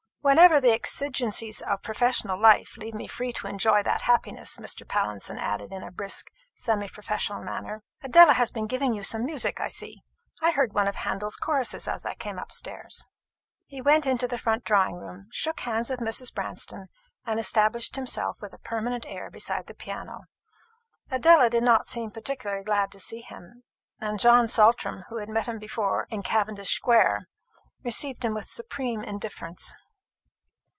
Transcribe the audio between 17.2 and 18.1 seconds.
and established